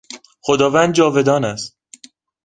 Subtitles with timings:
[0.41, 1.77] خداوند جاودان است.